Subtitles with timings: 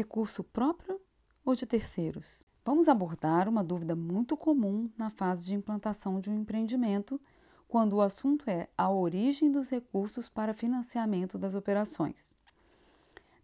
[0.00, 0.98] recurso próprio
[1.44, 2.42] ou de terceiros?
[2.64, 7.20] Vamos abordar uma dúvida muito comum na fase de implantação de um empreendimento,
[7.68, 12.34] quando o assunto é a origem dos recursos para financiamento das operações.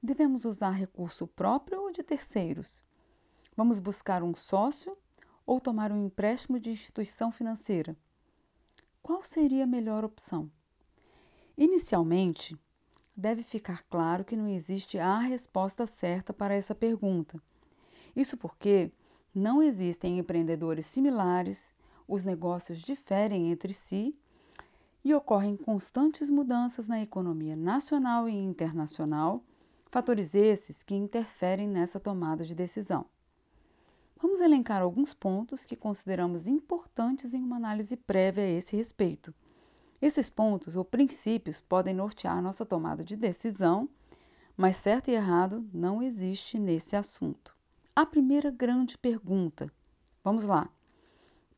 [0.03, 2.82] Devemos usar recurso próprio ou de terceiros?
[3.54, 4.96] Vamos buscar um sócio
[5.45, 7.95] ou tomar um empréstimo de instituição financeira?
[9.02, 10.50] Qual seria a melhor opção?
[11.57, 12.59] Inicialmente,
[13.17, 17.41] deve ficar claro que não existe a resposta certa para essa pergunta.
[18.14, 18.90] Isso porque
[19.35, 21.71] não existem empreendedores similares,
[22.07, 24.14] os negócios diferem entre si
[25.04, 29.43] e ocorrem constantes mudanças na economia nacional e internacional,
[29.90, 33.06] fatores esses que interferem nessa tomada de decisão.
[34.20, 39.34] Vamos elencar alguns pontos que consideramos importantes em uma análise prévia a esse respeito.
[40.00, 43.89] Esses pontos ou princípios podem nortear nossa tomada de decisão,
[44.56, 47.55] mas certo e errado não existe nesse assunto.
[47.95, 49.73] A primeira grande pergunta.
[50.23, 50.69] Vamos lá.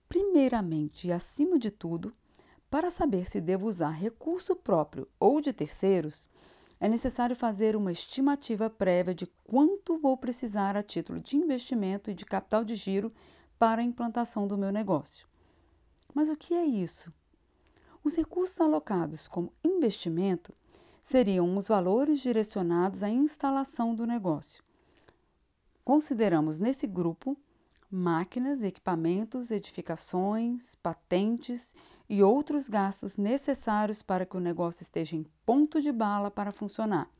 [0.08, 2.14] Primeiramente e acima de tudo,
[2.70, 6.28] para saber se devo usar recurso próprio ou de terceiros,
[6.80, 12.14] é necessário fazer uma estimativa prévia de quanto vou precisar a título de investimento e
[12.14, 13.12] de capital de giro
[13.58, 15.26] para a implantação do meu negócio.
[16.14, 17.12] Mas o que é isso?
[18.08, 20.54] Os recursos alocados como investimento
[21.02, 24.64] seriam os valores direcionados à instalação do negócio.
[25.84, 27.36] Consideramos nesse grupo
[27.90, 31.74] máquinas, equipamentos, edificações, patentes
[32.08, 37.10] e outros gastos necessários para que o negócio esteja em ponto de bala para funcionar.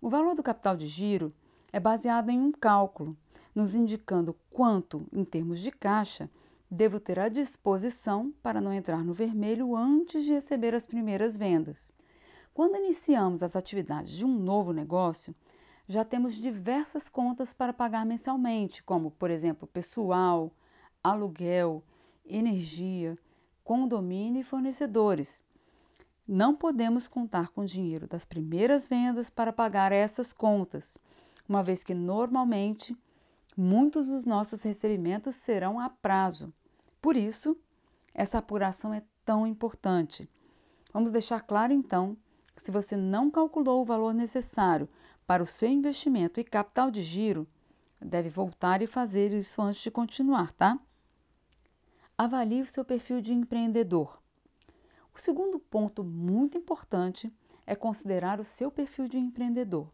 [0.00, 1.32] O valor do capital de giro
[1.72, 3.16] é baseado em um cálculo,
[3.54, 6.28] nos indicando quanto, em termos de caixa,
[6.70, 11.92] Devo ter à disposição para não entrar no vermelho antes de receber as primeiras vendas.
[12.52, 15.34] Quando iniciamos as atividades de um novo negócio,
[15.86, 20.52] já temos diversas contas para pagar mensalmente, como, por exemplo, pessoal,
[21.04, 21.84] aluguel,
[22.24, 23.16] energia,
[23.62, 25.40] condomínio e fornecedores.
[26.26, 30.98] Não podemos contar com o dinheiro das primeiras vendas para pagar essas contas,
[31.48, 32.96] uma vez que normalmente
[33.56, 36.52] muitos dos nossos recebimentos serão a prazo.
[37.00, 37.56] Por isso,
[38.12, 40.28] essa apuração é tão importante.
[40.92, 42.16] Vamos deixar claro então
[42.54, 44.88] que se você não calculou o valor necessário
[45.26, 47.46] para o seu investimento e capital de giro,
[48.00, 50.78] deve voltar e fazer isso antes de continuar, tá?
[52.16, 54.22] Avalie o seu perfil de empreendedor.
[55.14, 57.32] O segundo ponto muito importante
[57.66, 59.90] é considerar o seu perfil de empreendedor.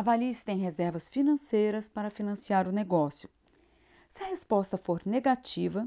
[0.00, 3.28] Avalie se tem reservas financeiras para financiar o negócio.
[4.08, 5.86] Se a resposta for negativa,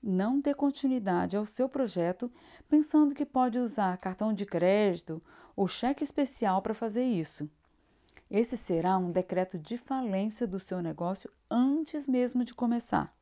[0.00, 2.30] não dê continuidade ao seu projeto
[2.68, 5.20] pensando que pode usar cartão de crédito
[5.56, 7.50] ou cheque especial para fazer isso.
[8.30, 13.12] Esse será um decreto de falência do seu negócio antes mesmo de começar.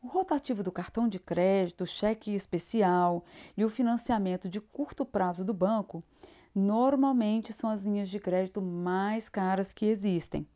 [0.00, 3.24] O rotativo do cartão de crédito, cheque especial
[3.56, 6.04] e o financiamento de curto prazo do banco
[6.54, 10.46] normalmente são as linhas de crédito mais caras que existem.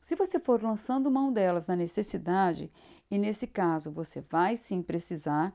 [0.00, 2.70] Se você for lançando mão delas na necessidade,
[3.10, 5.54] e nesse caso você vai sim precisar,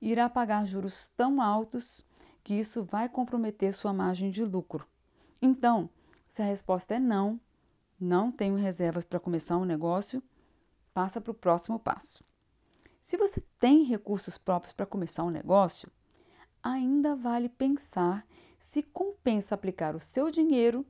[0.00, 2.04] irá pagar juros tão altos
[2.42, 4.86] que isso vai comprometer sua margem de lucro.
[5.40, 5.88] Então,
[6.28, 7.40] se a resposta é não,
[7.98, 10.22] não tenho reservas para começar um negócio,
[10.92, 12.24] passa para o próximo passo.
[13.00, 15.90] Se você tem recursos próprios para começar um negócio,
[16.62, 18.26] ainda vale pensar
[18.64, 20.86] se compensa aplicar o seu dinheiro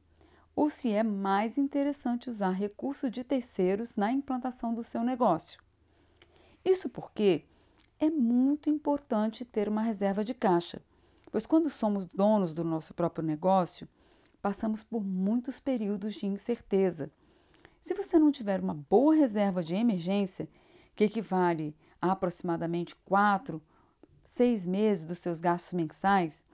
[0.55, 5.61] ou se é mais interessante usar recursos de terceiros na implantação do seu negócio.
[6.65, 7.45] Isso porque
[7.99, 10.81] é muito importante ter uma reserva de caixa,
[11.33, 13.89] pois quando somos donos do nosso próprio negócio,
[14.41, 17.11] passamos por muitos períodos de incerteza.
[17.81, 20.49] Se você não tiver uma boa reserva de emergência,
[20.95, 23.61] que equivale a aproximadamente 4,
[24.23, 26.47] 6 meses dos seus gastos mensais,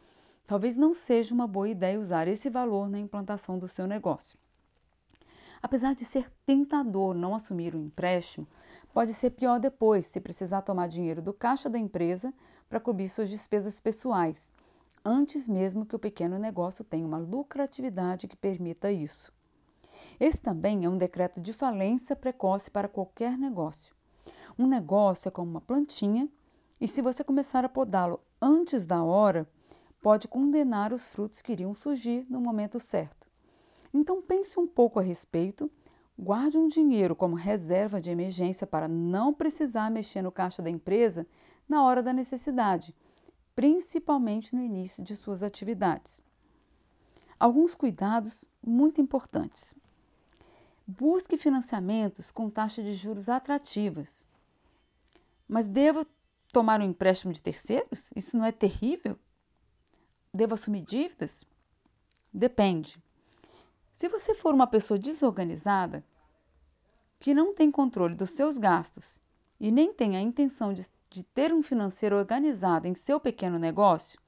[0.51, 4.37] talvez não seja uma boa ideia usar esse valor na implantação do seu negócio.
[5.63, 8.49] Apesar de ser tentador não assumir o um empréstimo,
[8.93, 12.35] pode ser pior depois se precisar tomar dinheiro do caixa da empresa
[12.69, 14.53] para cobrir suas despesas pessoais,
[15.05, 19.33] antes mesmo que o pequeno negócio tenha uma lucratividade que permita isso.
[20.19, 23.95] Esse também é um decreto de falência precoce para qualquer negócio.
[24.59, 26.29] Um negócio é como uma plantinha
[26.81, 29.49] e se você começar a podá-lo antes da hora,
[30.01, 33.29] pode condenar os frutos que iriam surgir no momento certo.
[33.93, 35.71] Então pense um pouco a respeito,
[36.19, 41.27] guarde um dinheiro como reserva de emergência para não precisar mexer no caixa da empresa
[41.69, 42.95] na hora da necessidade,
[43.55, 46.23] principalmente no início de suas atividades.
[47.39, 49.75] Alguns cuidados muito importantes.
[50.87, 54.27] Busque financiamentos com taxa de juros atrativas.
[55.49, 56.07] Mas devo
[56.53, 58.11] tomar um empréstimo de terceiros?
[58.15, 59.19] Isso não é terrível?
[60.33, 61.45] Devo assumir dívidas?
[62.33, 63.03] Depende.
[63.93, 66.05] Se você for uma pessoa desorganizada,
[67.19, 69.19] que não tem controle dos seus gastos
[69.59, 74.21] e nem tem a intenção de, de ter um financeiro organizado em seu pequeno negócio,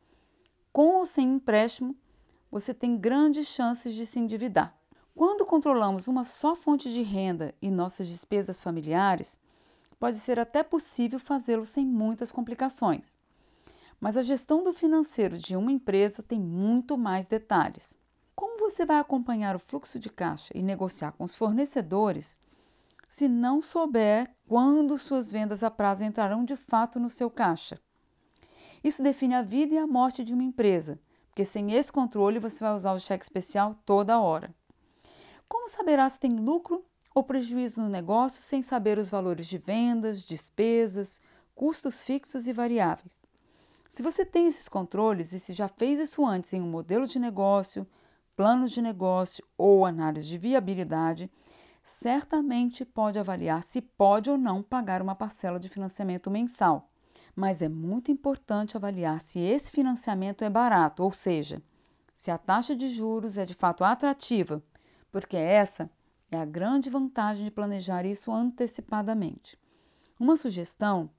[0.72, 1.96] com ou sem empréstimo,
[2.50, 4.76] você tem grandes chances de se endividar.
[5.14, 9.38] Quando controlamos uma só fonte de renda e nossas despesas familiares,
[10.00, 13.16] pode ser até possível fazê-lo sem muitas complicações.
[14.02, 17.96] Mas a gestão do financeiro de uma empresa tem muito mais detalhes.
[18.34, 22.37] Como você vai acompanhar o fluxo de caixa e negociar com os fornecedores
[23.08, 27.81] se não souber quando suas vendas a prazo entrarão de fato no seu caixa?
[28.82, 30.98] Isso define a vida e a morte de uma empresa,
[31.28, 34.52] porque sem esse controle você vai usar o cheque especial toda hora.
[35.48, 36.84] Como saberá se tem lucro
[37.14, 41.20] ou prejuízo no negócio sem saber os valores de vendas, despesas,
[41.55, 43.21] custos fixos e variáveis?
[43.92, 47.18] Se você tem esses controles e se já fez isso antes em um modelo de
[47.18, 47.86] negócio,
[48.34, 51.30] plano de negócio ou análise de viabilidade,
[51.84, 56.90] certamente pode avaliar se pode ou não pagar uma parcela de financiamento mensal.
[57.36, 61.62] Mas é muito importante avaliar se esse financiamento é barato, ou seja,
[62.14, 64.62] se a taxa de juros é de fato atrativa
[65.10, 65.90] porque essa
[66.30, 69.58] é a grande vantagem de planejar isso antecipadamente.
[70.18, 71.10] Uma sugestão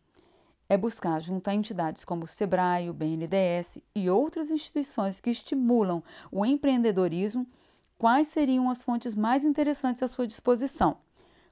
[0.74, 6.04] é buscar junto a entidades como o SEBRAE, o BNDES e outras instituições que estimulam
[6.32, 7.48] o empreendedorismo
[7.96, 10.98] quais seriam as fontes mais interessantes à sua disposição.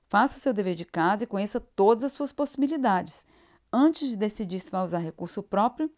[0.01, 3.23] Faça o seu dever de casa e conheça todas as suas possibilidades
[3.71, 5.89] antes de decidir se vai usar recurso próprio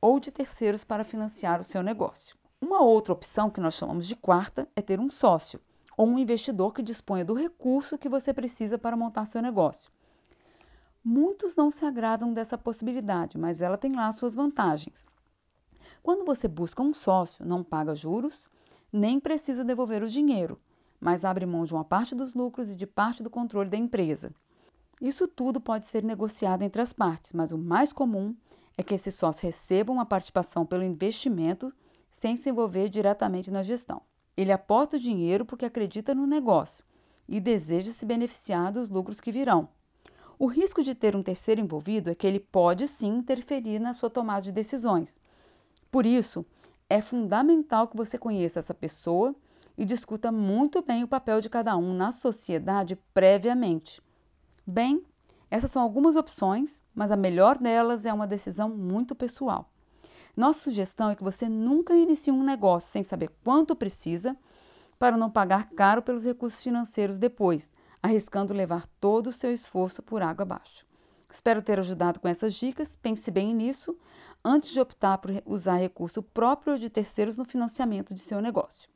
[0.00, 2.36] ou de terceiros para financiar o seu negócio.
[2.60, 5.60] Uma outra opção que nós chamamos de quarta é ter um sócio
[5.96, 9.90] ou um investidor que disponha do recurso que você precisa para montar seu negócio.
[11.04, 15.06] Muitos não se agradam dessa possibilidade, mas ela tem lá suas vantagens.
[16.02, 18.48] Quando você busca um sócio, não paga juros,
[18.92, 20.60] nem precisa devolver o dinheiro,
[21.00, 24.32] mas abre mão de uma parte dos lucros e de parte do controle da empresa.
[25.00, 28.34] Isso tudo pode ser negociado entre as partes, mas o mais comum
[28.76, 31.72] é que esse sócio receba uma participação pelo investimento
[32.10, 34.02] sem se envolver diretamente na gestão.
[34.36, 36.84] Ele aporta o dinheiro porque acredita no negócio
[37.28, 39.68] e deseja se beneficiar dos lucros que virão.
[40.38, 44.08] O risco de ter um terceiro envolvido é que ele pode sim interferir na sua
[44.08, 45.18] tomada de decisões.
[45.90, 46.46] Por isso,
[46.88, 49.34] é fundamental que você conheça essa pessoa
[49.76, 54.00] e discuta muito bem o papel de cada um na sociedade previamente.
[54.64, 55.02] Bem,
[55.50, 59.72] essas são algumas opções, mas a melhor delas é uma decisão muito pessoal.
[60.36, 64.36] Nossa sugestão é que você nunca inicie um negócio sem saber quanto precisa
[64.98, 70.22] para não pagar caro pelos recursos financeiros depois, arriscando levar todo o seu esforço por
[70.22, 70.86] água abaixo.
[71.30, 72.96] Espero ter ajudado com essas dicas.
[72.96, 73.98] Pense bem nisso
[74.44, 78.86] antes de optar por usar recurso próprio ou de terceiros no financiamento de seu negócio.